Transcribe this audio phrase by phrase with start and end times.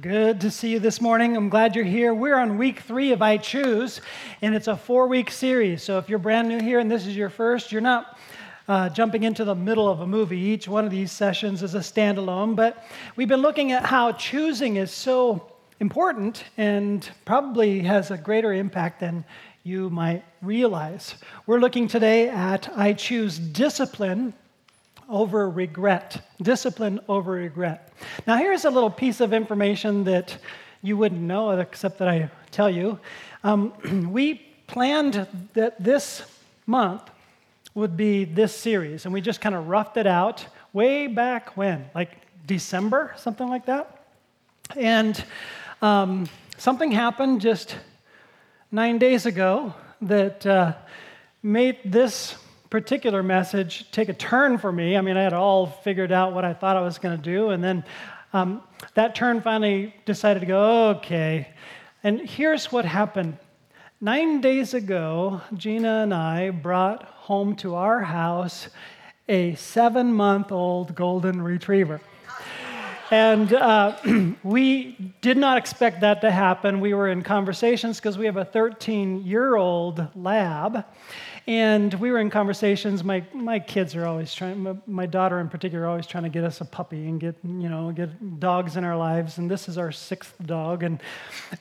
[0.00, 1.36] Good to see you this morning.
[1.36, 2.12] I'm glad you're here.
[2.12, 4.00] We're on week three of I Choose,
[4.42, 5.84] and it's a four week series.
[5.84, 8.18] So if you're brand new here and this is your first, you're not
[8.66, 10.36] uh, jumping into the middle of a movie.
[10.36, 12.84] Each one of these sessions is a standalone, but
[13.14, 18.98] we've been looking at how choosing is so important and probably has a greater impact
[18.98, 19.24] than
[19.62, 21.14] you might realize.
[21.46, 24.34] We're looking today at I Choose Discipline
[25.14, 26.26] over regret.
[26.42, 27.92] Discipline over regret.
[28.26, 30.36] Now, here's a little piece of information that
[30.82, 32.98] you wouldn't know, except that I tell you.
[33.44, 34.34] Um, we
[34.66, 36.24] planned that this
[36.66, 37.02] month
[37.74, 41.88] would be this series, and we just kind of roughed it out way back when,
[41.94, 42.10] like
[42.44, 44.06] December, something like that.
[44.76, 45.24] And
[45.80, 47.76] um, something happened just
[48.72, 50.72] nine days ago that uh,
[51.40, 52.34] made this
[52.74, 54.96] particular message take a turn for me.
[54.96, 57.50] I mean, I had all figured out what I thought I was going to do,
[57.50, 57.84] and then
[58.32, 61.50] um, that turn finally decided to go, okay.
[62.02, 63.38] And here's what happened.
[64.00, 68.66] Nine days ago, Gina and I brought home to our house
[69.28, 72.00] a seven month old golden retriever.
[73.12, 73.96] And uh,
[74.42, 76.80] we did not expect that to happen.
[76.80, 80.84] We were in conversations because we have a 13 year old lab.
[81.46, 83.04] And we were in conversations.
[83.04, 86.62] My, my kids are always trying, my, daughter in particular, always trying to get us
[86.62, 89.36] a puppy and get, you know, get dogs in our lives.
[89.36, 90.82] And this is our sixth dog.
[90.82, 91.02] And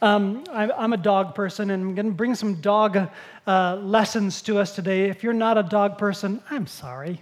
[0.02, 3.10] um, I, am a dog person and I'm going to bring some dog
[3.46, 5.10] uh, lessons to us today.
[5.10, 7.20] If you're not a dog person, I'm sorry.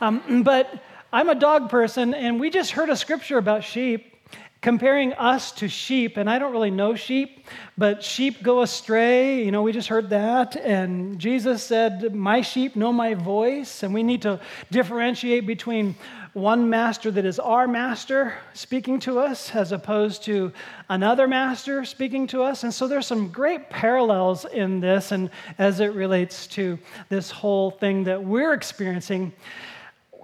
[0.00, 4.17] Um, but I'm a dog person, and we just heard a scripture about sheep
[4.60, 9.44] comparing us to sheep, and I don't really know sheep, but sheep go astray.
[9.44, 10.56] You know, we just heard that.
[10.56, 13.82] And Jesus said, My sheep know my voice.
[13.82, 15.94] And we need to differentiate between
[16.32, 20.52] one master that is our master speaking to us as opposed to
[20.88, 22.64] another master speaking to us.
[22.64, 27.70] And so there's some great parallels in this and as it relates to this whole
[27.70, 29.32] thing that we're experiencing.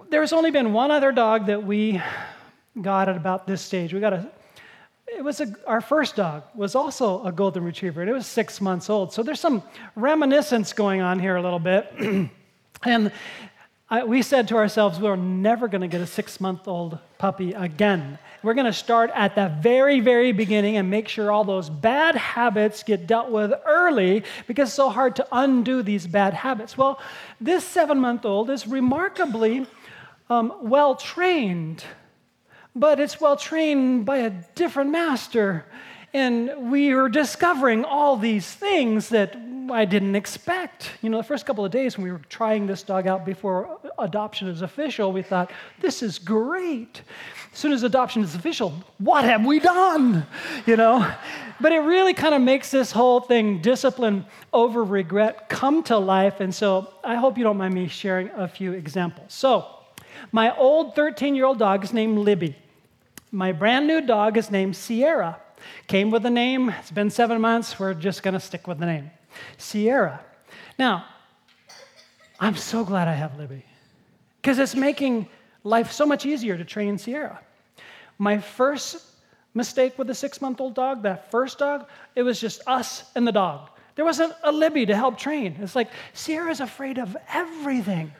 [0.09, 2.01] There's only been one other dog that we
[2.81, 3.93] got at about this stage.
[3.93, 4.29] We got a
[5.07, 8.59] it was a, our first dog was also a golden retriever and it was six
[8.59, 9.13] months old.
[9.13, 9.63] So there's some
[9.95, 11.91] reminiscence going on here a little bit.
[12.83, 13.11] And
[13.89, 17.53] I, we said to ourselves we're never going to get a six month old puppy
[17.53, 18.19] again.
[18.43, 22.15] We're going to start at the very very beginning and make sure all those bad
[22.15, 26.77] habits get dealt with early because it's so hard to undo these bad habits.
[26.77, 26.99] Well
[27.41, 29.65] this seven month old is remarkably
[30.29, 31.83] um, well trained
[32.75, 35.65] but it's well trained by a different master.
[36.13, 39.35] And we are discovering all these things that
[39.71, 40.91] I didn't expect.
[41.01, 43.79] You know, the first couple of days when we were trying this dog out before
[43.97, 47.01] adoption is official, we thought, this is great.
[47.51, 50.25] As soon as adoption is official, what have we done?
[50.65, 51.09] You know?
[51.59, 56.39] But it really kind of makes this whole thing, discipline over regret, come to life.
[56.39, 59.33] And so I hope you don't mind me sharing a few examples.
[59.33, 59.67] So,
[60.31, 62.55] my old 13 year old dog is named Libby.
[63.31, 65.39] My brand new dog is named Sierra.
[65.87, 66.69] Came with a name.
[66.69, 67.79] It's been seven months.
[67.79, 69.11] We're just to stick with the name
[69.57, 70.21] Sierra.
[70.77, 71.05] Now,
[72.39, 73.65] I'm so glad I have Libby
[74.41, 75.27] because it's making
[75.63, 77.39] life so much easier to train Sierra.
[78.17, 79.03] My first
[79.53, 83.27] mistake with a six month old dog, that first dog, it was just us and
[83.27, 83.69] the dog.
[83.95, 85.55] There wasn't a Libby to help train.
[85.61, 88.11] It's like Sierra's afraid of everything.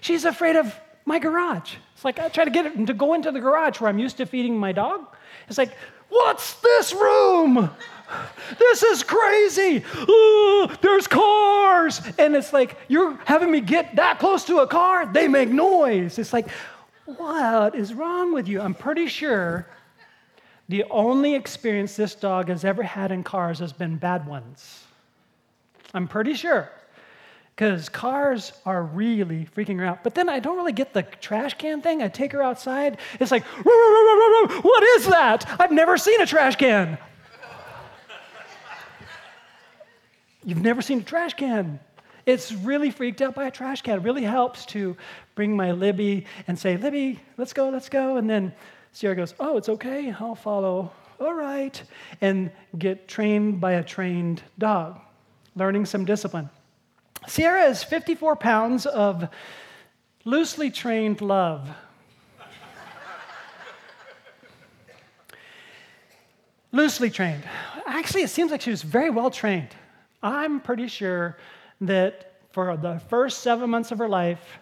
[0.00, 1.74] She's afraid of my garage.
[1.94, 4.18] It's like I try to get it to go into the garage where I'm used
[4.18, 5.06] to feeding my dog.
[5.48, 5.72] It's like,
[6.08, 7.70] what's this room?
[8.58, 9.84] This is crazy.
[10.08, 12.00] Ooh, there's cars.
[12.18, 15.06] And it's like, you're having me get that close to a car?
[15.06, 16.18] They make noise.
[16.18, 16.48] It's like,
[17.06, 18.60] what is wrong with you?
[18.60, 19.66] I'm pretty sure
[20.68, 24.84] the only experience this dog has ever had in cars has been bad ones.
[25.94, 26.70] I'm pretty sure
[27.58, 30.04] because cars are really freaking her out.
[30.04, 32.04] But then I don't really get the trash can thing.
[32.04, 32.98] I take her outside.
[33.18, 35.56] It's like, what is that?
[35.58, 36.98] I've never seen a trash can.
[40.44, 41.80] You've never seen a trash can.
[42.26, 43.98] It's really freaked out by a trash can.
[43.98, 44.96] It really helps to
[45.34, 48.18] bring my Libby and say, Libby, let's go, let's go.
[48.18, 48.52] And then
[48.92, 50.14] Sierra goes, Oh, it's okay.
[50.20, 50.92] I'll follow.
[51.18, 51.82] All right.
[52.20, 55.00] And get trained by a trained dog,
[55.56, 56.50] learning some discipline.
[57.28, 59.28] Sierra is 54 pounds of
[60.24, 61.68] loosely trained love.
[66.72, 67.44] loosely trained.
[67.86, 69.68] Actually, it seems like she was very well trained.
[70.22, 71.38] I'm pretty sure
[71.82, 74.58] that for the first seven months of her life,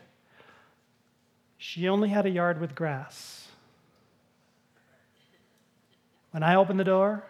[1.58, 3.48] she only had a yard with grass.
[6.32, 7.24] When I open the door,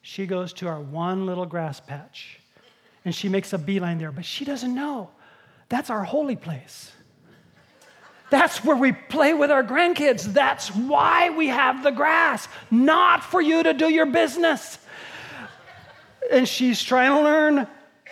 [0.00, 2.41] she goes to our one little grass patch
[3.04, 5.10] and she makes a beeline there, but she doesn't know
[5.68, 6.92] that's our holy place.
[8.30, 10.24] That's where we play with our grandkids.
[10.24, 14.78] That's why we have the grass, not for you to do your business.
[16.30, 17.66] And she's trying to learn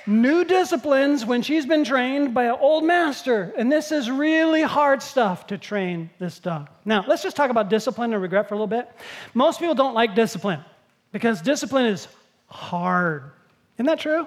[0.07, 3.53] new disciplines when she's been trained by an old master.
[3.57, 6.69] And this is really hard stuff to train this dog.
[6.85, 8.91] Now, let's just talk about discipline and regret for a little bit.
[9.33, 10.61] Most people don't like discipline
[11.13, 12.09] because discipline is
[12.49, 13.31] hard.
[13.77, 14.27] Isn't that true?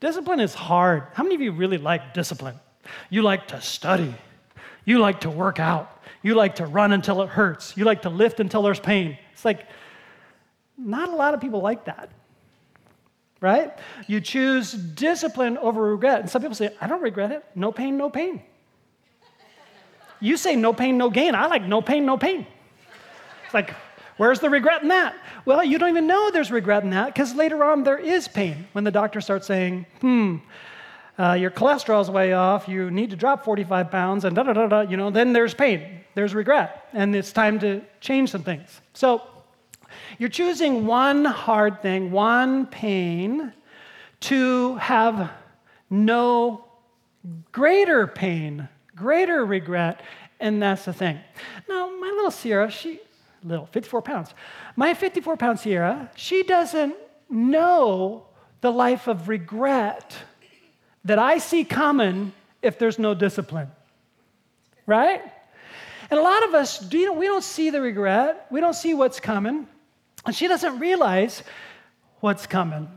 [0.00, 1.04] Discipline is hard.
[1.14, 2.58] How many of you really like discipline?
[3.10, 4.14] You like to study.
[4.84, 6.02] You like to work out.
[6.22, 7.76] You like to run until it hurts.
[7.76, 9.18] You like to lift until there's pain.
[9.32, 9.66] It's like,
[10.78, 12.10] not a lot of people like that,
[13.40, 13.72] right?
[14.06, 16.20] You choose discipline over regret.
[16.20, 17.44] And some people say, I don't regret it.
[17.54, 18.42] No pain, no pain.
[20.20, 21.34] You say no pain, no gain.
[21.34, 22.46] I like no pain, no pain.
[23.44, 23.74] It's like,
[24.16, 25.14] where's the regret in that?
[25.44, 28.66] Well, you don't even know there's regret in that because later on there is pain
[28.72, 30.36] when the doctor starts saying, hmm,
[31.18, 34.66] uh, your cholesterol's way off, you need to drop 45 pounds, and da da da
[34.66, 38.80] da, you know, then there's pain, there's regret, and it's time to change some things.
[38.92, 39.22] So
[40.18, 43.52] you're choosing one hard thing, one pain,
[44.20, 45.30] to have
[45.88, 46.64] no
[47.52, 50.02] greater pain, greater regret,
[50.40, 51.18] and that's the thing.
[51.68, 53.00] Now, my little Sierra, she,
[53.46, 54.34] little, 54 pounds.
[54.74, 56.94] My 54 pound Sierra, she doesn't
[57.30, 58.26] know
[58.60, 60.16] the life of regret
[61.04, 62.32] that I see coming
[62.62, 63.70] if there's no discipline.
[64.86, 65.22] Right?
[66.10, 68.46] And a lot of us, you know, we don't see the regret.
[68.50, 69.66] We don't see what's coming.
[70.24, 71.42] And she doesn't realize
[72.20, 72.88] what's coming.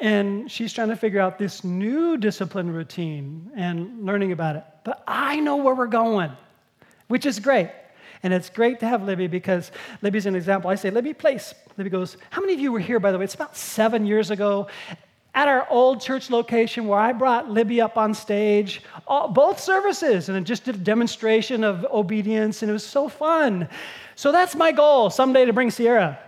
[0.00, 4.64] And she's trying to figure out this new discipline routine and learning about it.
[4.84, 6.32] But I know where we're going,
[7.08, 7.70] which is great.
[8.24, 10.70] And it's great to have Libby because Libby's an example.
[10.70, 11.54] I say, Libby, place.
[11.76, 13.24] Libby goes, How many of you were here, by the way?
[13.24, 14.66] It's about seven years ago
[15.34, 20.30] at our old church location where I brought Libby up on stage, all, both services,
[20.30, 23.68] and just a demonstration of obedience, and it was so fun.
[24.14, 26.18] So that's my goal someday to bring Sierra.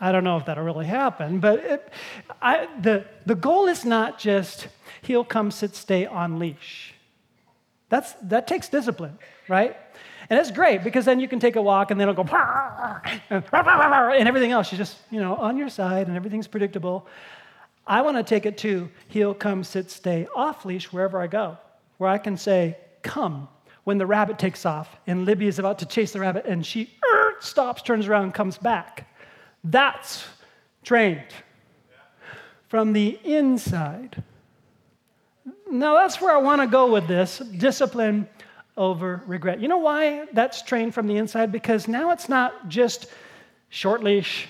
[0.00, 1.92] I don't know if that'll really happen, but it,
[2.40, 4.68] I, the, the goal is not just
[5.02, 6.95] he'll come, sit, stay on leash.
[7.88, 9.18] That's, that takes discipline,
[9.48, 9.76] right?
[10.28, 12.28] And it's great because then you can take a walk and then it'll go
[14.18, 14.72] and everything else.
[14.72, 17.06] You're just, you know, on your side and everything's predictable.
[17.86, 21.56] I want to take it to heel, come, sit, stay off leash wherever I go,
[21.98, 23.48] where I can say, come,
[23.84, 26.90] when the rabbit takes off and Libby is about to chase the rabbit and she
[27.14, 29.08] er, stops, turns around, comes back.
[29.62, 30.24] That's
[30.82, 31.22] trained
[32.68, 34.24] from the inside.
[35.70, 38.28] Now, that's where I want to go with this discipline
[38.76, 39.60] over regret.
[39.60, 41.50] You know why that's trained from the inside?
[41.50, 43.06] Because now it's not just
[43.68, 44.48] short leash,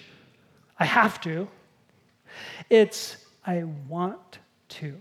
[0.78, 1.48] I have to.
[2.68, 3.16] It's
[3.46, 5.00] I want to.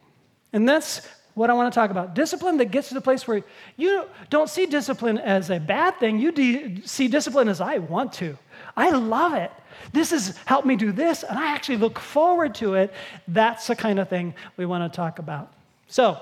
[0.54, 2.16] And that's what I want to talk about.
[2.16, 3.44] Discipline that gets to the place where
[3.76, 8.14] you don't see discipline as a bad thing, you de- see discipline as I want
[8.14, 8.38] to.
[8.78, 9.52] I love it.
[9.92, 12.94] This has helped me do this, and I actually look forward to it.
[13.28, 15.55] That's the kind of thing we want to talk about.
[15.88, 16.20] So,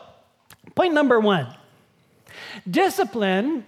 [0.76, 1.54] point number one
[2.70, 3.66] Discipline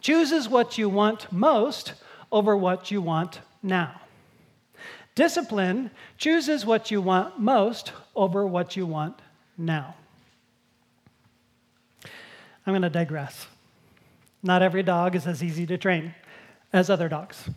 [0.00, 1.94] chooses what you want most
[2.30, 4.00] over what you want now.
[5.14, 9.18] Discipline chooses what you want most over what you want
[9.56, 9.94] now.
[12.66, 13.46] I'm going to digress.
[14.42, 16.14] Not every dog is as easy to train
[16.72, 17.48] as other dogs.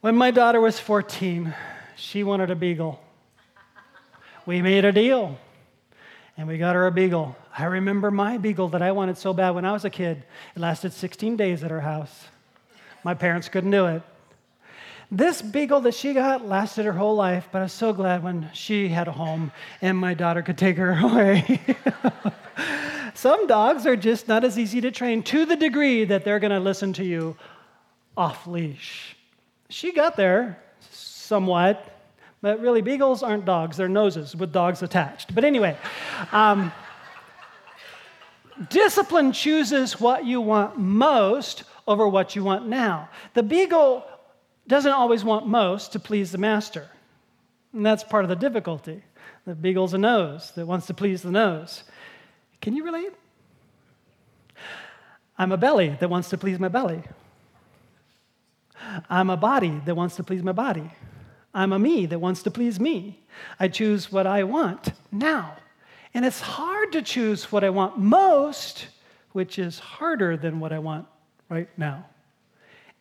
[0.00, 1.54] When my daughter was 14,
[1.94, 3.00] she wanted a beagle.
[4.46, 5.38] We made a deal
[6.36, 7.36] and we got her a beagle.
[7.56, 10.24] I remember my beagle that I wanted so bad when I was a kid.
[10.56, 12.26] It lasted 16 days at her house.
[13.04, 14.02] My parents couldn't do it.
[15.10, 18.48] This beagle that she got lasted her whole life, but I was so glad when
[18.54, 19.50] she had a home
[19.82, 21.60] and my daughter could take her away.
[23.14, 26.52] Some dogs are just not as easy to train to the degree that they're going
[26.52, 27.36] to listen to you
[28.16, 29.16] off leash.
[29.68, 31.99] She got there somewhat,
[32.42, 35.34] but really, beagles aren't dogs, they're noses with dogs attached.
[35.34, 35.76] But anyway,
[36.32, 36.72] um,
[38.68, 43.08] discipline chooses what you want most over what you want now.
[43.34, 44.04] The beagle
[44.66, 46.88] doesn't always want most to please the master.
[47.72, 49.02] And that's part of the difficulty.
[49.46, 51.84] The beagle's a nose that wants to please the nose.
[52.60, 53.12] Can you relate?
[55.38, 57.02] I'm a belly that wants to please my belly.
[59.08, 60.90] I'm a body that wants to please my body.
[61.54, 63.20] I'm a me that wants to please me.
[63.58, 65.56] I choose what I want now.
[66.14, 68.86] And it's hard to choose what I want most,
[69.32, 71.06] which is harder than what I want
[71.48, 72.06] right now.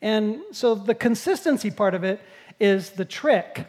[0.02, 2.22] And so the consistency part of it
[2.60, 3.68] is the trick.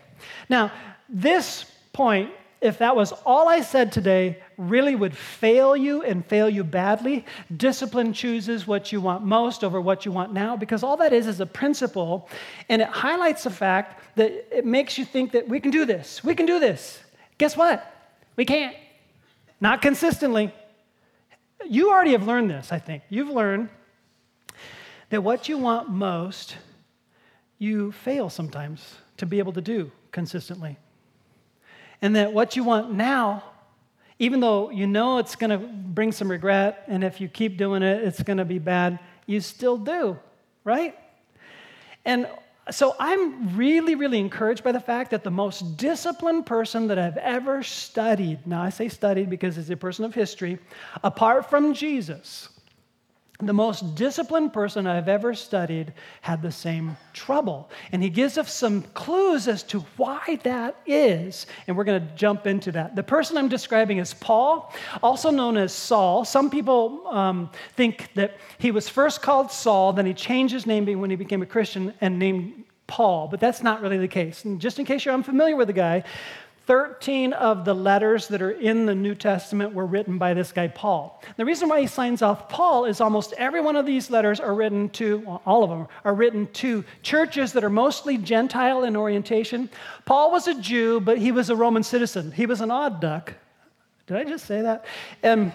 [0.48, 0.72] Now,
[1.08, 6.48] this point, if that was all I said today, really would fail you and fail
[6.48, 7.24] you badly.
[7.56, 11.26] Discipline chooses what you want most over what you want now because all that is
[11.26, 12.28] is a principle
[12.68, 16.22] and it highlights the fact that it makes you think that we can do this.
[16.22, 17.00] We can do this.
[17.38, 18.12] Guess what?
[18.36, 18.76] We can't.
[19.60, 20.52] Not consistently.
[21.66, 23.02] You already have learned this, I think.
[23.08, 23.70] You've learned
[25.08, 26.56] that what you want most,
[27.58, 30.78] you fail sometimes to be able to do consistently.
[32.02, 33.44] And that what you want now,
[34.18, 37.82] even though you know it's going to bring some regret, and if you keep doing
[37.82, 40.18] it, it's going to be bad, you still do,
[40.64, 40.96] right?
[42.04, 42.28] And
[42.70, 47.16] so I'm really, really encouraged by the fact that the most disciplined person that I've
[47.16, 50.58] ever studied, now I say studied because he's a person of history,
[51.02, 52.48] apart from Jesus,
[53.40, 57.70] the most disciplined person I've ever studied had the same trouble.
[57.92, 61.46] And he gives us some clues as to why that is.
[61.66, 62.96] And we're going to jump into that.
[62.96, 66.24] The person I'm describing is Paul, also known as Saul.
[66.24, 70.86] Some people um, think that he was first called Saul, then he changed his name
[71.00, 74.44] when he became a Christian and named Paul, but that's not really the case.
[74.44, 76.02] And just in case you're unfamiliar with the guy,
[76.70, 80.68] 13 of the letters that are in the New Testament were written by this guy,
[80.68, 81.20] Paul.
[81.36, 84.54] The reason why he signs off Paul is almost every one of these letters are
[84.54, 88.94] written to, well, all of them are written to churches that are mostly Gentile in
[88.94, 89.68] orientation.
[90.04, 92.30] Paul was a Jew, but he was a Roman citizen.
[92.30, 93.34] He was an odd duck.
[94.06, 94.84] Did I just say that?
[95.24, 95.52] Um,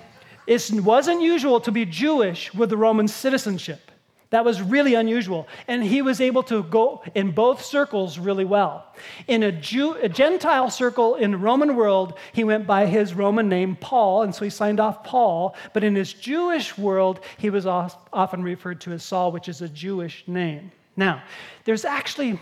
[0.50, 3.90] and it wasn't usual to be Jewish with the Roman citizenship.
[4.36, 5.48] That was really unusual.
[5.66, 8.86] And he was able to go in both circles really well.
[9.28, 13.48] In a, Jew, a Gentile circle in the Roman world, he went by his Roman
[13.48, 15.56] name, Paul, and so he signed off Paul.
[15.72, 19.70] But in his Jewish world, he was often referred to as Saul, which is a
[19.70, 20.70] Jewish name.
[20.98, 21.24] Now,
[21.64, 22.38] there's actually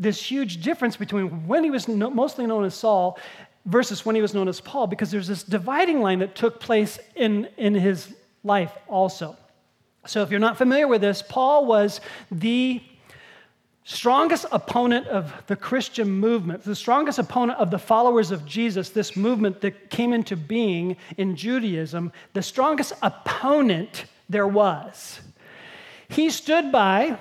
[0.00, 3.20] this huge difference between when he was mostly known as Saul
[3.66, 6.98] versus when he was known as Paul, because there's this dividing line that took place
[7.14, 9.36] in, in his life also.
[10.06, 12.82] So, if you're not familiar with this, Paul was the
[13.84, 19.16] strongest opponent of the Christian movement, the strongest opponent of the followers of Jesus, this
[19.16, 25.20] movement that came into being in Judaism, the strongest opponent there was.
[26.08, 27.18] He stood by,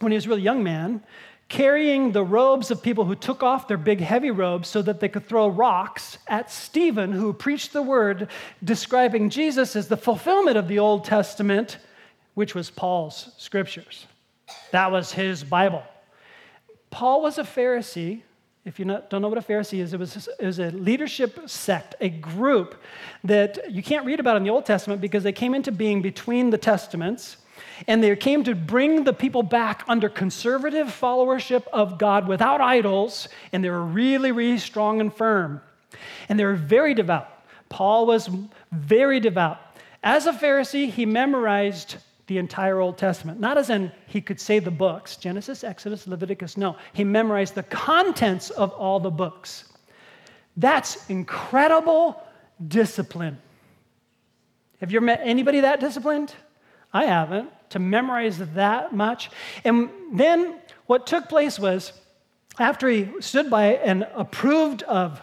[0.00, 1.02] when he was a really young man,
[1.48, 5.08] carrying the robes of people who took off their big heavy robes so that they
[5.08, 8.28] could throw rocks at Stephen, who preached the word
[8.62, 11.78] describing Jesus as the fulfillment of the Old Testament,
[12.34, 14.06] which was Paul's scriptures.
[14.72, 15.82] That was his Bible.
[16.90, 18.22] Paul was a Pharisee.
[18.66, 21.94] If you don't know what a Pharisee is, it was, it was a leadership sect,
[22.02, 22.82] a group
[23.24, 26.50] that you can't read about in the Old Testament because they came into being between
[26.50, 27.38] the Testaments
[27.86, 33.28] and they came to bring the people back under conservative followership of God without idols,
[33.52, 35.60] and they were really, really strong and firm.
[36.28, 37.28] And they were very devout.
[37.68, 38.28] Paul was
[38.72, 39.58] very devout.
[40.02, 43.40] As a Pharisee, he memorized the entire Old Testament.
[43.40, 46.56] Not as in he could say the books Genesis, Exodus, Leviticus.
[46.56, 49.64] No, he memorized the contents of all the books.
[50.56, 52.22] That's incredible
[52.66, 53.38] discipline.
[54.80, 56.34] Have you ever met anybody that disciplined?
[56.92, 59.30] I haven't to memorize that much.
[59.64, 61.92] And then what took place was
[62.58, 65.20] after he stood by and approved of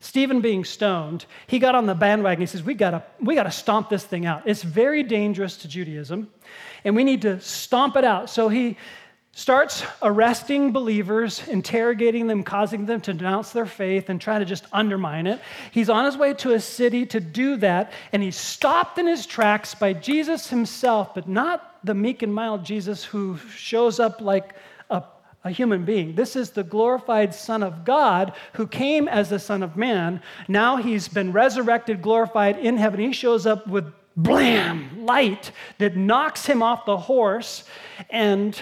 [0.00, 2.40] Stephen being stoned, he got on the bandwagon.
[2.40, 4.42] He says, We gotta, we gotta stomp this thing out.
[4.46, 6.28] It's very dangerous to Judaism,
[6.84, 8.28] and we need to stomp it out.
[8.28, 8.76] So he
[9.36, 14.64] starts arresting believers, interrogating them, causing them to denounce their faith and try to just
[14.72, 15.38] undermine it.
[15.72, 19.26] He's on his way to a city to do that, and he's stopped in his
[19.26, 24.54] tracks by Jesus himself, but not the meek and mild Jesus who shows up like
[24.88, 25.02] a,
[25.44, 26.14] a human being.
[26.14, 30.22] This is the glorified Son of God who came as the Son of Man.
[30.48, 33.00] Now he's been resurrected, glorified in heaven.
[33.00, 37.64] He shows up with blam, light that knocks him off the horse
[38.08, 38.58] and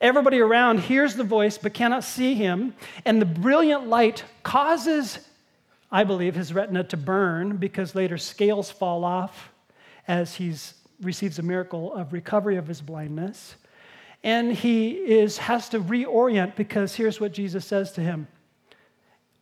[0.00, 2.74] Everybody around hears the voice but cannot see him,
[3.04, 5.18] and the brilliant light causes,
[5.90, 9.50] I believe, his retina to burn because later scales fall off
[10.06, 10.54] as he
[11.00, 13.56] receives a miracle of recovery of his blindness.
[14.22, 18.26] And he is, has to reorient because here's what Jesus says to him.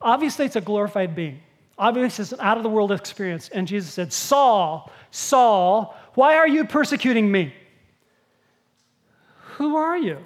[0.00, 1.40] Obviously, it's a glorified being.
[1.78, 3.48] Obviously, it's an out of the world experience.
[3.48, 7.52] And Jesus said, Saul, Saul, why are you persecuting me?
[9.56, 10.18] Who are you?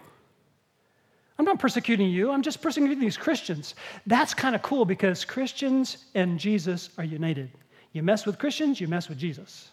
[1.38, 3.75] I'm not persecuting you, I'm just persecuting these Christians.
[4.07, 7.50] That's kind of cool because Christians and Jesus are united.
[7.92, 9.71] You mess with Christians, you mess with Jesus.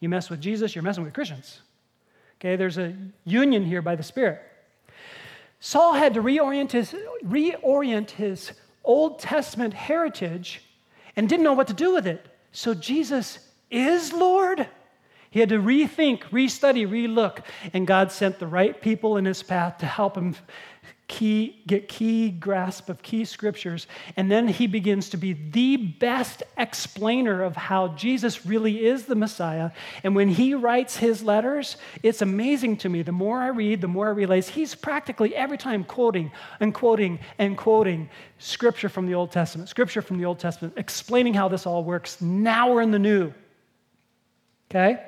[0.00, 1.60] You mess with Jesus, you're messing with Christians.
[2.40, 2.94] Okay, there's a
[3.24, 4.40] union here by the Spirit.
[5.60, 6.94] Saul had to reorient his,
[7.24, 8.52] reorient his
[8.84, 10.62] Old Testament heritage
[11.16, 12.24] and didn't know what to do with it.
[12.52, 14.68] So Jesus is Lord?
[15.30, 19.78] He had to rethink, restudy, relook, and God sent the right people in his path
[19.78, 20.34] to help him
[21.08, 23.86] key, get key grasp of key scriptures.
[24.16, 29.14] And then he begins to be the best explainer of how Jesus really is the
[29.14, 29.70] Messiah.
[30.04, 33.02] And when he writes his letters, it's amazing to me.
[33.02, 36.30] The more I read, the more I realize he's practically every time quoting
[36.60, 41.32] and quoting and quoting scripture from the Old Testament, scripture from the Old Testament, explaining
[41.34, 42.20] how this all works.
[42.20, 43.32] Now we're in the new.
[44.70, 45.02] Okay?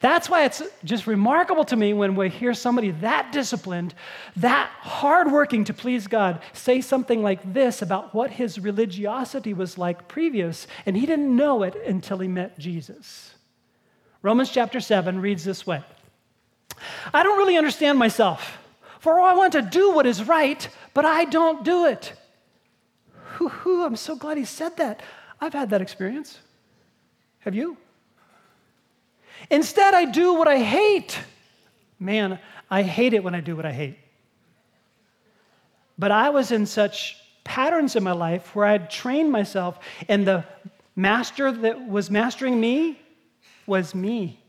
[0.00, 3.94] That's why it's just remarkable to me when we hear somebody that disciplined,
[4.36, 10.06] that hardworking to please God, say something like this about what his religiosity was like
[10.06, 13.34] previous, and he didn't know it until he met Jesus.
[14.22, 15.82] Romans chapter 7 reads this way
[17.12, 18.58] I don't really understand myself,
[19.00, 22.12] for I want to do what is right, but I don't do it.
[23.34, 25.02] Hoo-hoo, I'm so glad he said that.
[25.40, 26.38] I've had that experience.
[27.40, 27.76] Have you?
[29.50, 31.18] Instead, I do what I hate.
[31.98, 32.38] Man,
[32.70, 33.98] I hate it when I do what I hate.
[35.98, 39.78] But I was in such patterns in my life where I'd trained myself,
[40.08, 40.44] and the
[40.94, 43.00] master that was mastering me
[43.66, 44.40] was me.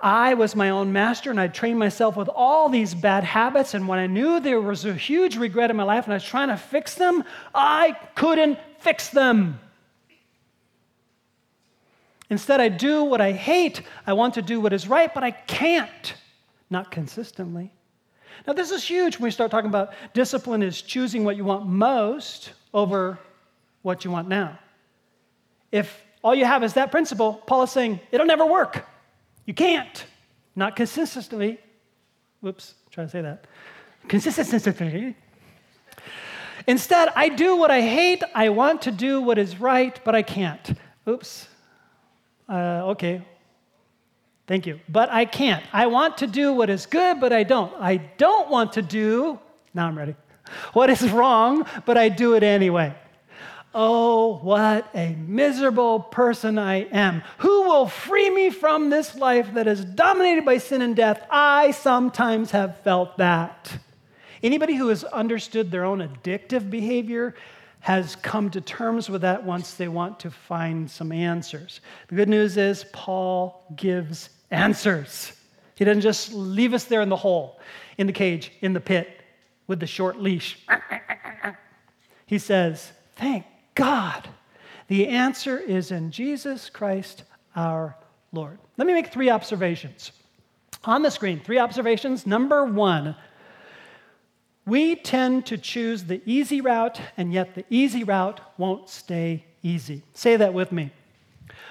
[0.00, 3.74] I was my own master, and I trained myself with all these bad habits.
[3.74, 6.24] And when I knew there was a huge regret in my life and I was
[6.24, 7.24] trying to fix them,
[7.54, 9.58] I couldn't fix them.
[12.30, 13.82] Instead, I do what I hate.
[14.06, 16.14] I want to do what is right, but I can't,
[16.68, 17.72] not consistently.
[18.46, 21.66] Now, this is huge when we start talking about discipline is choosing what you want
[21.66, 23.18] most over
[23.82, 24.58] what you want now.
[25.72, 28.86] If all you have is that principle, Paul is saying it'll never work.
[29.46, 30.04] You can't,
[30.54, 31.58] not consistently.
[32.40, 33.46] Whoops, try to say that.
[34.08, 35.16] Consistently.
[36.66, 38.22] Instead, I do what I hate.
[38.34, 40.78] I want to do what is right, but I can't.
[41.08, 41.48] Oops,
[42.48, 43.22] uh, okay,
[44.46, 44.80] thank you.
[44.88, 45.64] But I can't.
[45.72, 47.72] I want to do what is good, but I don't.
[47.80, 49.38] I don't want to do,
[49.74, 50.14] now I'm ready,
[50.72, 52.94] what is wrong, but I do it anyway.
[53.74, 57.22] Oh, what a miserable person I am.
[57.38, 61.24] Who will free me from this life that is dominated by sin and death?
[61.30, 63.78] I sometimes have felt that.
[64.42, 67.34] Anybody who has understood their own addictive behavior
[67.80, 71.80] has come to terms with that once they want to find some answers.
[72.08, 75.32] The good news is, Paul gives answers.
[75.74, 77.60] He doesn't just leave us there in the hole,
[77.98, 79.22] in the cage, in the pit,
[79.68, 80.58] with the short leash.
[82.26, 84.28] He says, Thank God.
[84.88, 87.24] The answer is in Jesus Christ
[87.56, 87.96] our
[88.32, 88.58] Lord.
[88.76, 90.12] Let me make three observations.
[90.84, 92.26] On the screen, three observations.
[92.26, 93.16] Number one,
[94.68, 100.02] we tend to choose the easy route, and yet the easy route won't stay easy.
[100.14, 100.92] Say that with me.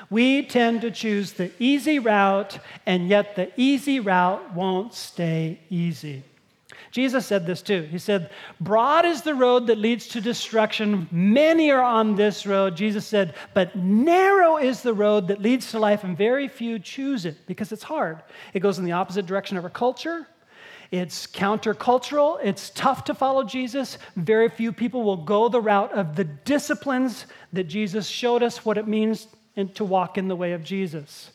[0.10, 6.24] We tend to choose the easy route, and yet the easy route won't stay easy.
[6.92, 7.84] Jesus said this too.
[7.84, 11.08] He said, Broad is the road that leads to destruction.
[11.12, 12.76] Many are on this road.
[12.76, 17.26] Jesus said, But narrow is the road that leads to life, and very few choose
[17.26, 18.24] it because it's hard.
[18.54, 20.28] It goes in the opposite direction of our culture,
[20.92, 22.40] it's countercultural.
[22.44, 23.98] It's tough to follow Jesus.
[24.16, 28.78] Very few people will go the route of the disciplines that Jesus showed us what
[28.78, 29.28] it means
[29.76, 31.32] to walk in the way of Jesus.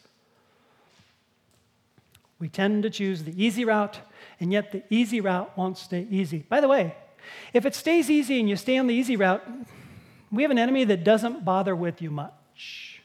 [2.38, 4.00] We tend to choose the easy route,
[4.40, 6.44] and yet the easy route won't stay easy.
[6.48, 6.94] By the way,
[7.52, 9.46] if it stays easy and you stay on the easy route,
[10.30, 13.00] we have an enemy that doesn't bother with you much.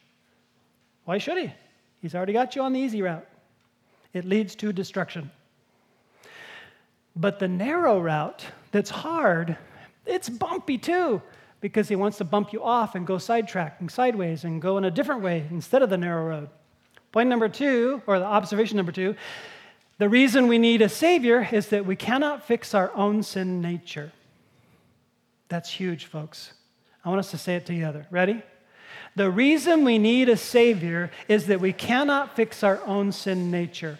[1.05, 1.53] Why should he?
[2.01, 3.27] He's already got you on the easy route.
[4.13, 5.29] It leads to destruction.
[7.17, 9.57] But the narrow route that's hard,
[10.05, 11.21] it's bumpy too,
[11.61, 14.91] because he wants to bump you off and go sidetracking sideways and go in a
[14.91, 16.49] different way instead of the narrow road.
[17.11, 19.15] Point number two, or the observation number two,
[19.97, 24.11] the reason we need a Savior is that we cannot fix our own sin nature.
[25.49, 26.53] That's huge, folks.
[27.03, 28.05] I want us to say it together.
[28.11, 28.43] Ready?
[29.15, 33.97] The reason we need a Savior is that we cannot fix our own sin nature.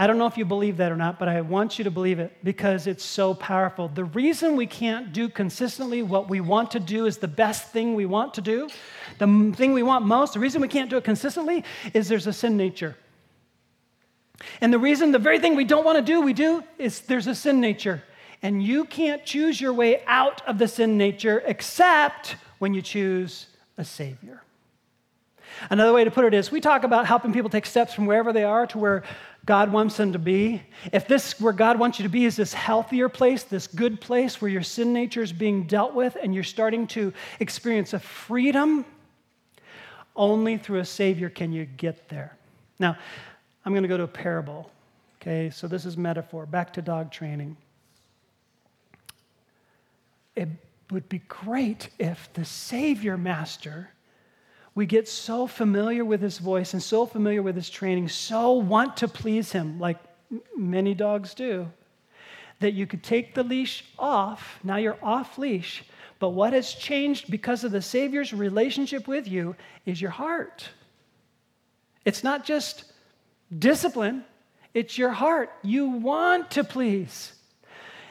[0.00, 2.20] I don't know if you believe that or not, but I want you to believe
[2.20, 3.88] it because it's so powerful.
[3.88, 7.94] The reason we can't do consistently what we want to do is the best thing
[7.94, 8.70] we want to do,
[9.18, 12.32] the thing we want most, the reason we can't do it consistently is there's a
[12.32, 12.96] sin nature.
[14.62, 17.26] And the reason the very thing we don't want to do, we do, is there's
[17.26, 18.02] a sin nature.
[18.40, 23.48] And you can't choose your way out of the sin nature except when you choose
[23.76, 24.42] a Savior.
[25.68, 28.32] Another way to put it is we talk about helping people take steps from wherever
[28.32, 29.02] they are to where
[29.46, 30.62] God wants them to be.
[30.92, 34.40] If this, where God wants you to be, is this healthier place, this good place
[34.40, 38.84] where your sin nature is being dealt with and you're starting to experience a freedom,
[40.14, 42.36] only through a Savior can you get there.
[42.78, 42.96] Now,
[43.64, 44.70] I'm going to go to a parable.
[45.20, 46.46] Okay, so this is metaphor.
[46.46, 47.56] Back to dog training.
[50.34, 50.48] It
[50.90, 53.90] would be great if the Savior Master
[54.74, 58.96] we get so familiar with his voice and so familiar with his training, so want
[58.98, 59.98] to please him, like
[60.56, 61.68] many dogs do,
[62.60, 64.60] that you could take the leash off.
[64.62, 65.84] Now you're off leash.
[66.18, 69.56] But what has changed because of the Savior's relationship with you
[69.86, 70.68] is your heart.
[72.04, 72.84] It's not just
[73.58, 74.24] discipline,
[74.72, 75.50] it's your heart.
[75.62, 77.32] You want to please.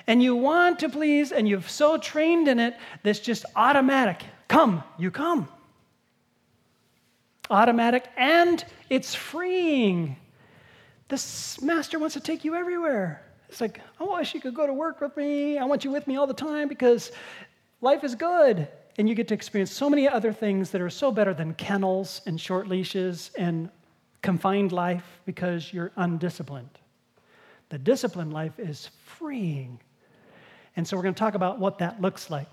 [0.07, 4.23] And you want to please, and you've so trained in it that's just automatic.
[4.47, 5.47] Come, you come
[7.49, 10.15] automatic, and it's freeing.
[11.07, 13.23] This master wants to take you everywhere.
[13.49, 15.57] It's like, I wish you could go to work with me.
[15.57, 17.11] I want you with me all the time because
[17.81, 18.67] life is good.
[18.97, 22.21] And you get to experience so many other things that are so better than kennels
[22.25, 23.69] and short leashes and
[24.21, 26.69] confined life because you're undisciplined.
[27.69, 29.79] The disciplined life is freeing.
[30.75, 32.47] And so we're going to talk about what that looks like.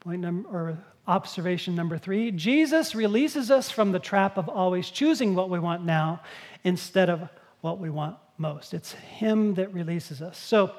[0.00, 5.34] Point number, or Observation number three Jesus releases us from the trap of always choosing
[5.34, 6.20] what we want now
[6.64, 7.30] instead of
[7.62, 8.74] what we want most.
[8.74, 10.36] It's Him that releases us.
[10.36, 10.70] So,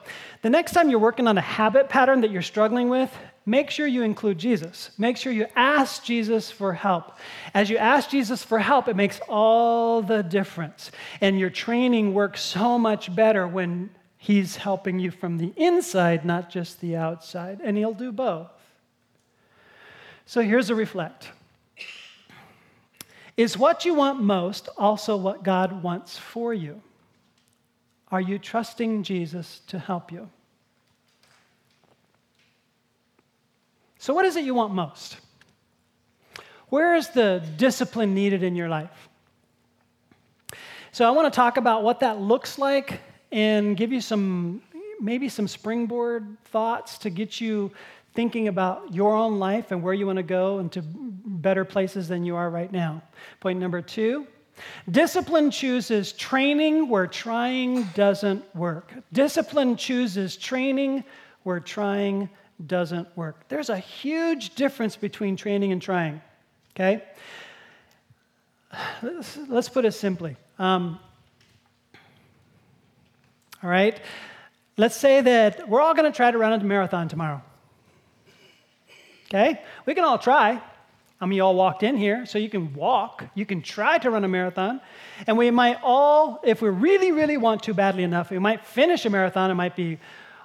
[0.44, 3.12] the next time you're working on a habit pattern that you're struggling with,
[3.48, 4.92] make sure you include Jesus.
[5.00, 7.18] Make sure you ask Jesus for help.
[7.56, 10.92] As you ask Jesus for help, it makes all the difference.
[11.22, 16.52] And your training works so much better when He's helping you from the inside, not
[16.52, 17.62] just the outside.
[17.63, 18.52] And He'll do both.
[20.30, 21.30] So here's a reflect
[23.36, 26.84] Is what you want most also what God wants for you?
[28.12, 30.30] Are you trusting Jesus to help you?
[33.98, 35.18] So, what is it you want most?
[36.68, 39.10] Where is the discipline needed in your life?
[40.92, 44.62] So, I want to talk about what that looks like and give you some,
[45.02, 47.72] maybe some springboard thoughts to get you
[48.13, 52.26] thinking about your own life and where you want to go into better places than
[52.26, 53.02] you are right now.
[53.39, 54.28] Point number two
[54.91, 58.91] discipline chooses training where trying doesn't work.
[59.13, 61.04] Discipline chooses training
[61.43, 62.30] where trying
[62.65, 63.48] doesn't work.
[63.48, 66.22] There's a huge difference between training and trying,
[66.76, 67.04] okay?
[69.02, 70.36] Let's, let's put it simply.
[70.58, 71.00] Um,
[73.63, 74.00] all right?
[74.78, 77.41] Let's say that we're all going to try to run a marathon tomorrow.
[79.30, 79.62] Okay?
[79.86, 80.62] We can all try.
[81.22, 83.26] I mean, you all walked in here, so you can walk.
[83.36, 84.80] You can try to run a marathon.
[85.28, 89.06] And we might all, if we really, really want to badly enough, we might finish
[89.06, 89.52] a marathon.
[89.52, 90.00] It might be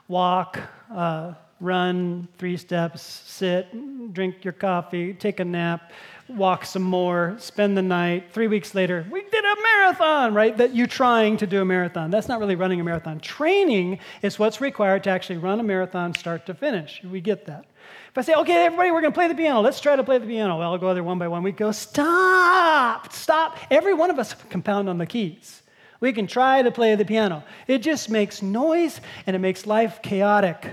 [0.08, 0.58] walk,
[0.92, 5.92] uh, run three steps, sit, drink your coffee, take a nap,
[6.28, 8.32] walk some more, spend the night.
[8.32, 10.56] Three weeks later, we did a marathon, right?
[10.56, 12.10] That you're trying to do a marathon.
[12.10, 13.20] That's not really running a marathon.
[13.20, 17.00] Training is what's required to actually run a marathon start to finish.
[17.04, 17.66] We get that.
[18.14, 20.18] If I say, okay, everybody, we're going to play the piano, let's try to play
[20.18, 20.56] the piano.
[20.56, 21.42] Well, I'll go there one by one.
[21.42, 23.58] We go, stop, stop.
[23.72, 25.62] Every one of us can pound on the keys.
[25.98, 27.42] We can try to play the piano.
[27.66, 30.64] It just makes noise and it makes life chaotic.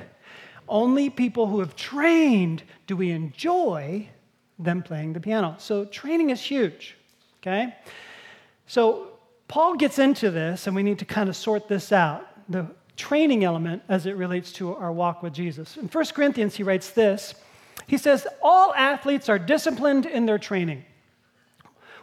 [0.69, 4.07] Only people who have trained do we enjoy
[4.59, 5.55] them playing the piano.
[5.57, 6.95] So training is huge,
[7.41, 7.75] okay?
[8.67, 9.13] So
[9.47, 12.27] Paul gets into this, and we need to kind of sort this out.
[12.51, 12.67] The
[13.01, 15.75] training element as it relates to our walk with Jesus.
[15.75, 17.33] In 1 Corinthians, he writes this
[17.87, 20.85] He says, All athletes are disciplined in their training.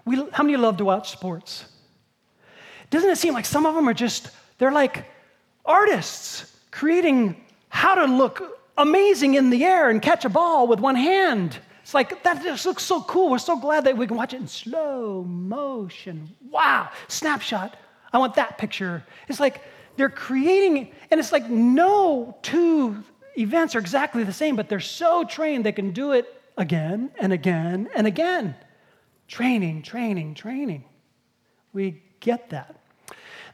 [0.04, 1.66] We, how many love to watch sports?
[2.90, 5.04] Doesn't it seem like some of them are just, they're like
[5.64, 7.37] artists creating
[7.68, 11.58] how to look amazing in the air and catch a ball with one hand?
[11.82, 13.30] It's like, that just looks so cool.
[13.30, 16.28] We're so glad that we can watch it in slow motion.
[16.50, 17.76] Wow, snapshot.
[18.12, 19.04] I want that picture.
[19.28, 19.62] It's like,
[19.98, 23.02] they're creating, and it's like no two
[23.37, 27.32] events are exactly the same, but they're so trained they can do it again and
[27.32, 28.54] again and again.
[29.26, 30.84] Training, training, training.
[31.72, 32.76] We get that.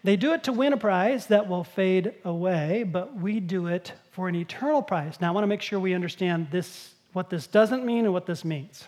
[0.04, 3.92] They do it to win a prize that will fade away, but we do it
[4.12, 5.20] for an eternal prize.
[5.20, 8.26] Now, I want to make sure we understand this, what this doesn't mean and what
[8.26, 8.87] this means.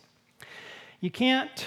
[1.00, 1.66] You can't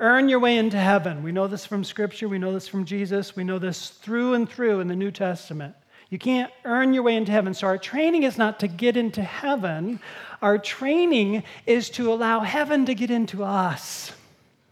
[0.00, 1.22] earn your way into heaven.
[1.22, 4.48] We know this from Scripture, we know this from Jesus, we know this through and
[4.48, 5.74] through in the New Testament.
[6.10, 7.54] You can't earn your way into heaven.
[7.54, 9.98] So our training is not to get into heaven.
[10.42, 14.12] Our training is to allow heaven to get into us.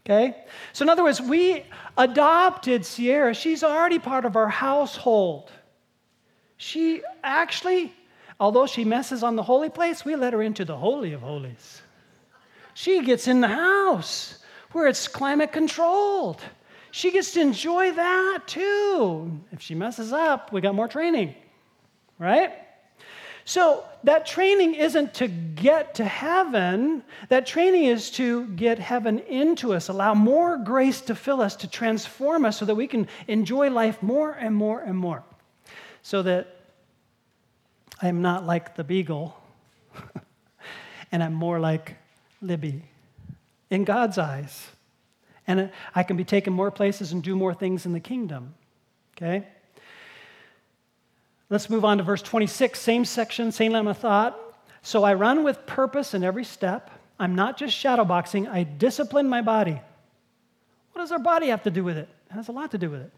[0.05, 0.35] Okay?
[0.73, 1.65] So, in other words, we
[1.97, 3.33] adopted Sierra.
[3.33, 5.51] She's already part of our household.
[6.57, 7.93] She actually,
[8.39, 11.81] although she messes on the holy place, we let her into the Holy of Holies.
[12.73, 14.42] She gets in the house
[14.73, 16.41] where it's climate controlled.
[16.91, 19.39] She gets to enjoy that too.
[19.51, 21.33] If she messes up, we got more training,
[22.19, 22.53] right?
[23.45, 27.03] So that training isn't to get to heaven.
[27.29, 31.67] That training is to get heaven into us, allow more grace to fill us, to
[31.67, 35.23] transform us so that we can enjoy life more and more and more.
[36.03, 36.55] So that
[38.01, 39.35] I'm not like the beagle
[41.11, 41.95] and I'm more like
[42.41, 42.83] Libby
[43.73, 44.67] in God's eyes.
[45.47, 48.53] And I can be taken more places and do more things in the kingdom.
[49.17, 49.45] Okay?
[51.49, 54.39] Let's move on to verse 26, same section, same line of thought.
[54.81, 56.89] So I run with purpose in every step.
[57.19, 59.79] I'm not just shadowboxing, I discipline my body.
[60.91, 62.09] What does our body have to do with it?
[62.29, 63.11] It has a lot to do with it.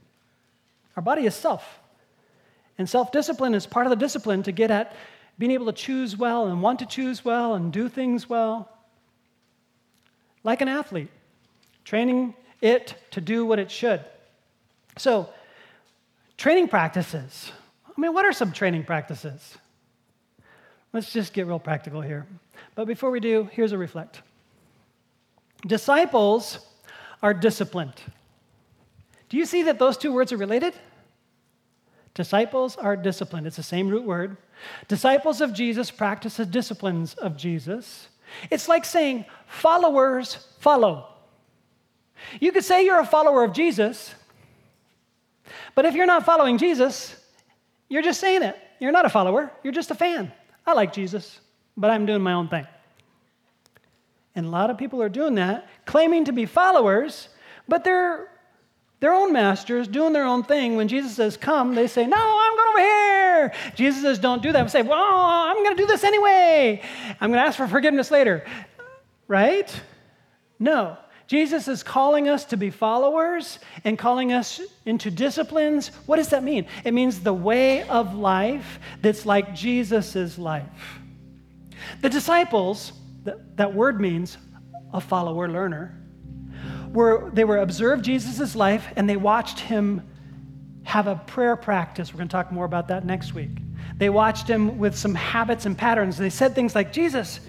[0.96, 1.80] Our body is self.
[2.78, 4.96] And self discipline is part of the discipline to get at
[5.38, 8.75] being able to choose well and want to choose well and do things well.
[10.46, 11.10] Like an athlete,
[11.84, 14.00] training it to do what it should.
[14.96, 15.28] So,
[16.38, 17.52] training practices.
[17.86, 19.58] I mean, what are some training practices?
[20.94, 22.28] Let's just get real practical here.
[22.76, 24.22] But before we do, here's a reflect.
[25.66, 26.60] Disciples
[27.24, 28.00] are disciplined.
[29.30, 30.76] Do you see that those two words are related?
[32.14, 33.48] Disciples are disciplined.
[33.48, 34.38] It's the same root word.
[34.88, 38.10] Disciples of Jesus practice the disciplines of Jesus.
[38.50, 41.08] It's like saying followers follow.
[42.40, 44.14] You could say you're a follower of Jesus,
[45.76, 47.16] but if you're not following Jesus,
[47.90, 48.58] you're just saying it.
[48.80, 50.32] You're not a follower, you're just a fan.
[50.66, 51.40] I like Jesus,
[51.78, 52.68] but I'm doing my own thing.
[54.36, 57.30] And a lot of people are doing that, claiming to be followers,
[57.68, 58.30] but they're
[59.00, 60.76] their own masters doing their own thing.
[60.78, 63.15] When Jesus says, Come, they say, No, I'm going over here.
[63.76, 64.64] Jesus says, Don't do that.
[64.64, 66.82] We say, Well, I'm going to do this anyway.
[67.20, 68.46] I'm going to ask for forgiveness later.
[69.28, 69.72] Right?
[70.60, 70.98] No.
[71.28, 75.88] Jesus is calling us to be followers and calling us into disciplines.
[76.06, 76.68] What does that mean?
[76.84, 81.00] It means the way of life that's like Jesus' life.
[82.02, 84.38] The disciples, that, that word means
[84.94, 85.98] a follower learner,
[86.94, 90.02] were, they were observed Jesus' life and they watched him
[90.86, 92.14] have a prayer practice.
[92.14, 93.52] We're going to talk more about that next week.
[93.98, 96.18] They watched him with some habits and patterns.
[96.18, 97.42] They said things like, Jesus,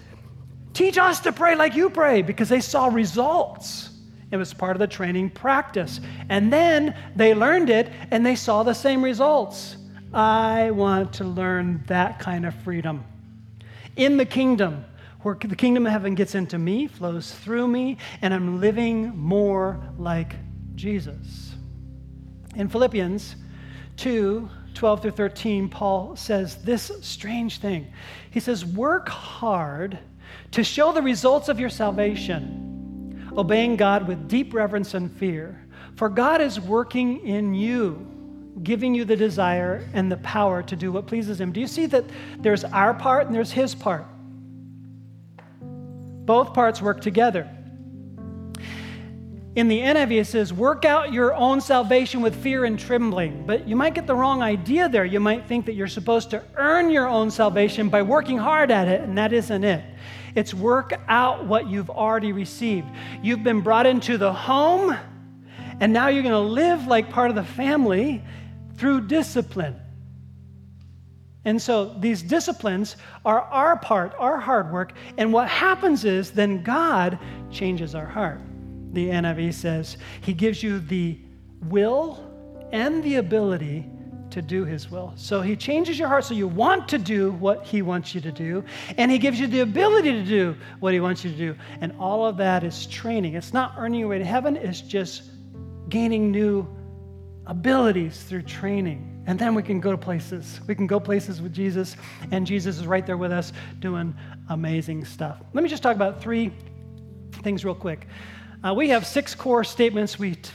[0.77, 3.89] Teach us to pray like you pray because they saw results.
[4.31, 6.01] It was part of the training practice.
[6.29, 9.79] And then they learned it and they saw the same results.
[10.13, 13.07] I want to learn that kind of freedom.
[13.97, 14.85] In the kingdom,
[15.23, 19.83] where the kingdom of heaven gets into me, flows through me, and I'm living more
[19.97, 20.35] like
[20.75, 21.46] Jesus.
[22.57, 23.37] In Philippians
[23.99, 27.91] 2 12 through 13, Paul says this strange thing.
[28.31, 29.99] He says, Work hard
[30.51, 35.67] to show the results of your salvation, obeying God with deep reverence and fear.
[35.95, 38.07] For God is working in you,
[38.63, 41.53] giving you the desire and the power to do what pleases Him.
[41.53, 42.05] Do you see that
[42.39, 44.05] there's our part and there's His part?
[45.63, 47.49] Both parts work together.
[49.57, 53.47] In the NIV, it says, work out your own salvation with fear and trembling.
[53.47, 55.07] But you might get the wrong idea there.
[55.07, 58.87] You might think that you're supposed to earn your own salvation by working hard at
[58.87, 59.83] it, and that isn't it.
[60.35, 62.87] It's work out what you've already received.
[63.23, 64.95] You've been brought into the home,
[65.81, 68.23] and now you're going to live like part of the family
[68.77, 69.81] through discipline.
[71.47, 74.93] And so these disciplines are our part, our hard work.
[75.17, 77.19] And what happens is then God
[77.51, 78.41] changes our heart.
[78.97, 81.19] The NIV says, He gives you the
[81.65, 82.19] will
[82.73, 83.85] and the ability
[84.31, 85.13] to do His will.
[85.17, 88.33] So He changes your heart so you want to do what He wants you to
[88.33, 88.65] do,
[88.97, 91.55] and He gives you the ability to do what He wants you to do.
[91.83, 93.35] And all of that is training.
[93.35, 95.25] It's not earning your way to heaven, it's just
[95.91, 96.67] gaining new
[97.45, 99.23] abilities through training.
[99.27, 100.59] And then we can go to places.
[100.67, 101.97] We can go places with Jesus,
[102.31, 104.15] and Jesus is right there with us doing
[104.49, 105.43] amazing stuff.
[105.53, 106.51] Let me just talk about three
[107.43, 108.07] things real quick.
[108.65, 110.19] Uh, we have six core statements.
[110.19, 110.51] We t-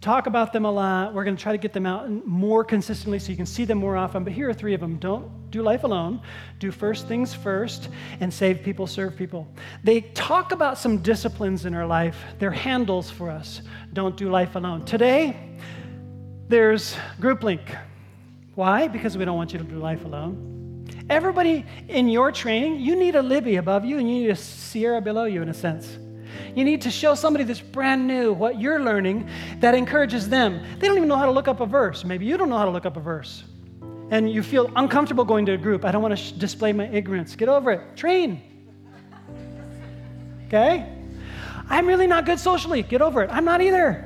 [0.00, 1.14] talk about them a lot.
[1.14, 3.78] We're going to try to get them out more consistently so you can see them
[3.78, 4.24] more often.
[4.24, 6.20] But here are three of them don't do life alone,
[6.58, 7.88] do first things first,
[8.20, 9.48] and save people, serve people.
[9.82, 13.62] They talk about some disciplines in our life, they're handles for us.
[13.92, 14.84] Don't do life alone.
[14.84, 15.36] Today,
[16.48, 17.74] there's group link.
[18.54, 18.88] Why?
[18.88, 20.86] Because we don't want you to do life alone.
[21.08, 25.00] Everybody in your training, you need a Libby above you and you need a Sierra
[25.00, 25.98] below you, in a sense.
[26.54, 29.28] You need to show somebody that's brand new what you're learning
[29.60, 30.62] that encourages them.
[30.78, 32.04] They don't even know how to look up a verse.
[32.04, 33.44] Maybe you don't know how to look up a verse.
[34.10, 35.84] And you feel uncomfortable going to a group.
[35.84, 37.36] I don't want to sh- display my ignorance.
[37.36, 37.96] Get over it.
[37.96, 38.42] Train.
[40.46, 40.90] Okay?
[41.68, 42.82] I'm really not good socially.
[42.82, 43.30] Get over it.
[43.30, 44.04] I'm not either.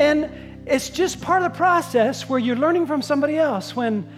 [0.00, 0.28] And
[0.66, 4.08] it's just part of the process where you're learning from somebody else when,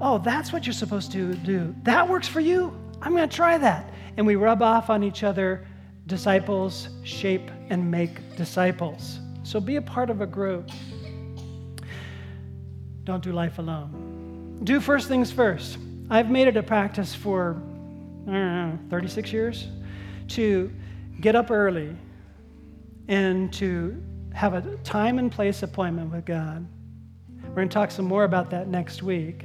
[0.00, 1.74] oh, that's what you're supposed to do.
[1.84, 2.76] That works for you.
[3.00, 3.90] I'm going to try that.
[4.16, 5.66] And we rub off on each other.
[6.06, 9.20] Disciples shape and make disciples.
[9.42, 10.70] So be a part of a group.
[13.04, 14.60] Don't do life alone.
[14.64, 15.78] Do first things first.
[16.10, 17.56] I've made it a practice for,
[18.28, 19.68] I don't know, 36 years
[20.28, 20.72] to
[21.20, 21.96] get up early
[23.08, 26.66] and to have a time and place appointment with God.
[27.42, 29.44] We're going to talk some more about that next week.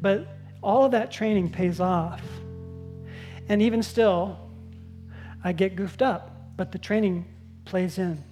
[0.00, 2.22] But all of that training pays off.
[3.48, 4.49] And even still,
[5.42, 7.24] I get goofed up, but the training
[7.64, 8.22] plays in.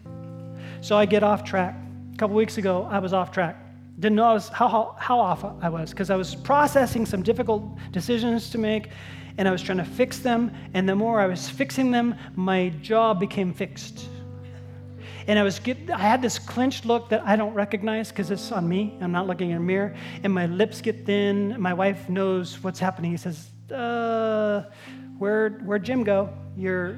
[0.81, 1.75] So I get off track.
[2.15, 3.57] A couple weeks ago, I was off track.
[3.99, 7.65] Didn't know was, how, how, how off I was because I was processing some difficult
[7.91, 8.91] decisions to make
[9.39, 10.53] and I was trying to fix them.
[10.75, 14.09] And the more I was fixing them, my jaw became fixed.
[15.27, 18.51] And I was get, I had this clenched look that I don't recognize because it's
[18.51, 18.97] on me.
[19.01, 19.95] I'm not looking in a mirror.
[20.25, 21.61] And my lips get thin.
[21.61, 23.11] My wife knows what's happening.
[23.11, 24.65] He says, uh,
[25.19, 26.31] where, where'd Jim go?
[26.57, 26.97] You're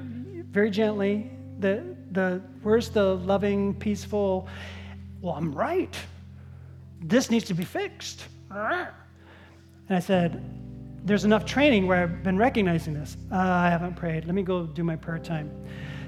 [0.51, 1.31] very gently.
[1.59, 4.47] The, the, where's the loving, peaceful?
[5.21, 5.95] Well, I'm right.
[7.01, 8.25] This needs to be fixed.
[9.87, 10.43] And I said,
[11.03, 13.17] there's enough training where I've been recognizing this.
[13.31, 14.25] Uh, I haven't prayed.
[14.25, 15.51] Let me go do my prayer time.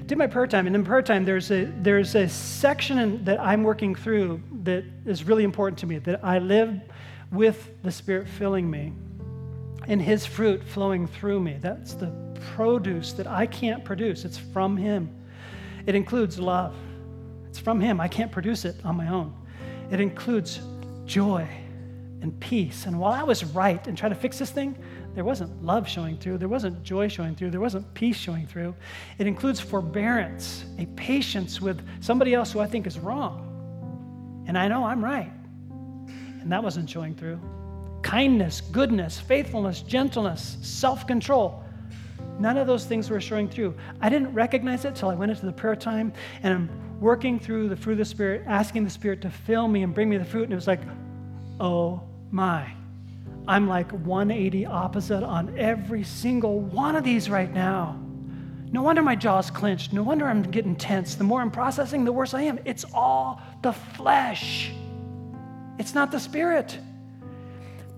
[0.06, 3.40] Did my prayer time, and in prayer time, there's a there's a section in, that
[3.40, 5.98] I'm working through that is really important to me.
[5.98, 6.78] That I live
[7.32, 8.92] with the Spirit filling me,
[9.88, 11.58] and His fruit flowing through me.
[11.60, 12.12] That's the
[12.54, 14.24] produce that I can't produce.
[14.24, 15.10] It's from Him.
[15.86, 16.74] It includes love.
[17.48, 18.00] It's from Him.
[18.00, 19.34] I can't produce it on my own.
[19.90, 20.60] It includes
[21.04, 21.46] joy
[22.22, 22.86] and peace.
[22.86, 24.76] And while I was right and trying to fix this thing,
[25.14, 28.74] there wasn't love showing through, there wasn't joy showing through, there wasn't peace showing through.
[29.18, 34.44] It includes forbearance, a patience with somebody else who I think is wrong.
[34.48, 35.30] And I know I'm right.
[36.40, 37.40] And that wasn't showing through.
[38.04, 41.64] Kindness, goodness, faithfulness, gentleness, self control.
[42.38, 43.74] None of those things were showing through.
[44.02, 46.12] I didn't recognize it till I went into the prayer time
[46.42, 49.82] and I'm working through the fruit of the Spirit, asking the Spirit to fill me
[49.82, 50.44] and bring me the fruit.
[50.44, 50.82] And it was like,
[51.58, 52.70] oh my.
[53.48, 57.98] I'm like 180 opposite on every single one of these right now.
[58.70, 59.94] No wonder my jaw's clenched.
[59.94, 61.14] No wonder I'm getting tense.
[61.14, 62.58] The more I'm processing, the worse I am.
[62.66, 64.72] It's all the flesh,
[65.78, 66.78] it's not the spirit.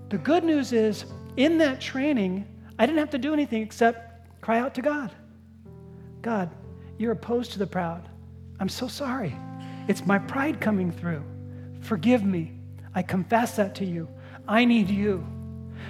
[0.09, 1.05] The good news is,
[1.37, 2.47] in that training,
[2.79, 5.11] I didn't have to do anything except cry out to God
[6.27, 6.51] God,
[6.99, 8.09] you're opposed to the proud.
[8.59, 9.33] I'm so sorry.
[9.87, 11.23] It's my pride coming through.
[11.81, 12.53] Forgive me.
[12.97, 14.09] I confess that to you.
[14.49, 15.25] I need you.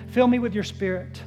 [0.09, 1.23] Fill me with your spirit.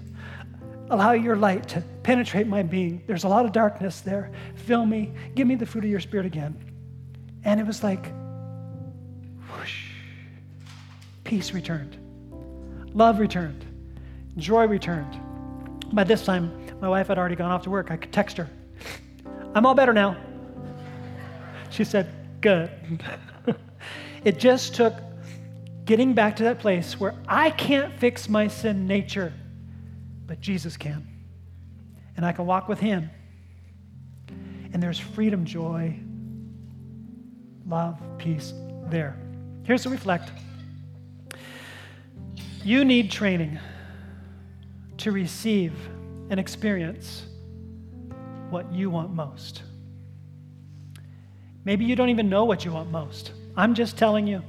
[0.92, 3.02] Allow your light to penetrate my being.
[3.08, 4.32] There's a lot of darkness there.
[4.54, 5.12] Fill me.
[5.34, 6.56] Give me the fruit of your spirit again.
[7.44, 8.14] And it was like,
[9.52, 9.88] whoosh,
[11.24, 11.98] peace returned,
[12.94, 13.66] love returned,
[14.38, 15.20] joy returned.
[15.92, 17.92] By this time, my wife had already gone off to work.
[17.92, 18.50] I could text her.
[19.56, 20.16] I'm all better now.
[21.70, 22.10] She said,
[22.42, 22.72] Good.
[24.24, 24.94] it just took
[25.86, 29.34] getting back to that place where I can't fix my sin nature,
[30.26, 31.06] but Jesus can.
[32.16, 33.10] And I can walk with Him.
[34.72, 36.00] And there's freedom, joy,
[37.68, 38.54] love, peace
[38.86, 39.18] there.
[39.64, 40.32] Here's to reflect.
[42.64, 43.58] You need training
[44.98, 45.74] to receive
[46.30, 47.26] and experience
[48.50, 49.64] what you want most.
[51.64, 53.32] Maybe you don't even know what you want most.
[53.56, 54.44] I'm just telling you.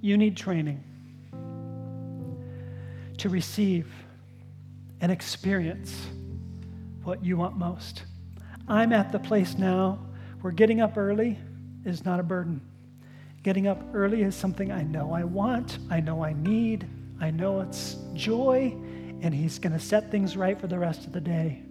[0.00, 0.82] You need training
[3.18, 3.86] to receive
[5.00, 5.94] and experience
[7.04, 8.02] what you want most.
[8.66, 9.98] I'm at the place now
[10.40, 11.38] where getting up early
[11.84, 12.60] is not a burden.
[13.42, 16.88] Getting up early is something I know I want, I know I need,
[17.20, 18.74] I know it's joy,
[19.20, 21.62] and He's going to set things right for the rest of the day.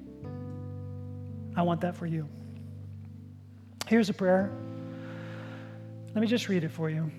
[1.56, 2.28] I want that for you.
[3.88, 4.52] Here's a prayer.
[6.14, 7.12] Let me just read it for you.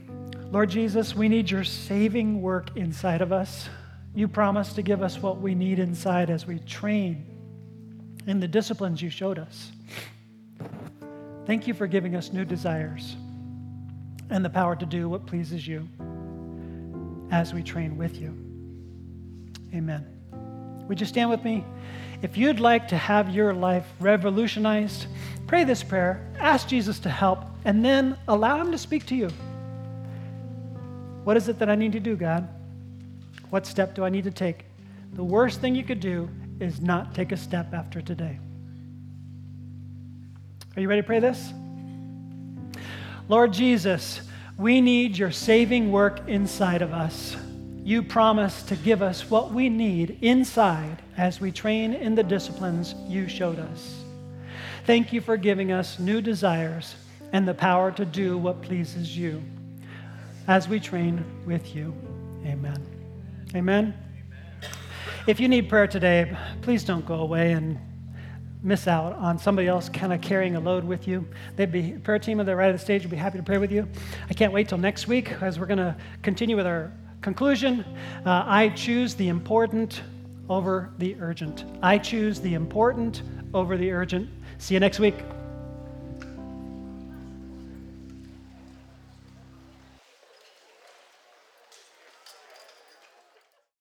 [0.50, 3.68] Lord Jesus, we need your saving work inside of us.
[4.14, 7.24] You promised to give us what we need inside as we train
[8.26, 9.70] in the disciplines you showed us.
[11.46, 13.16] Thank you for giving us new desires
[14.28, 15.88] and the power to do what pleases you.
[17.30, 18.28] As we train with you.
[19.74, 20.06] Amen.
[20.88, 21.64] Would you stand with me?
[22.22, 25.06] If you'd like to have your life revolutionized,
[25.46, 29.28] pray this prayer, ask Jesus to help, and then allow Him to speak to you.
[31.24, 32.48] What is it that I need to do, God?
[33.50, 34.64] What step do I need to take?
[35.14, 36.28] The worst thing you could do
[36.60, 38.38] is not take a step after today.
[40.76, 41.52] Are you ready to pray this?
[43.28, 44.20] Lord Jesus,
[44.60, 47.34] we need your saving work inside of us.
[47.82, 52.94] You promise to give us what we need inside as we train in the disciplines
[53.08, 54.04] you showed us.
[54.84, 56.94] Thank you for giving us new desires
[57.32, 59.42] and the power to do what pleases you
[60.46, 61.94] as we train with you.
[62.44, 62.84] Amen.
[63.54, 63.94] Amen.
[65.26, 67.78] If you need prayer today, please don't go away and
[68.62, 71.26] miss out on somebody else kind of carrying a load with you.
[71.56, 73.58] They'd be prayer team at the right of the stage would be happy to pray
[73.58, 73.88] with you.
[74.28, 76.92] I can't wait till next week as we're going to continue with our
[77.22, 77.84] conclusion.
[78.24, 80.02] Uh, I choose the important
[80.48, 81.64] over the urgent.
[81.82, 83.22] I choose the important
[83.54, 84.28] over the urgent.
[84.58, 85.14] See you next week.